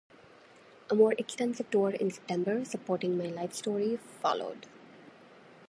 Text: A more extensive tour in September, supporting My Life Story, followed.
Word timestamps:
A 0.89 0.95
more 0.95 1.13
extensive 1.19 1.69
tour 1.69 1.91
in 1.91 2.09
September, 2.09 2.65
supporting 2.65 3.19
My 3.19 3.25
Life 3.27 3.53
Story, 3.53 3.97
followed. 3.97 4.65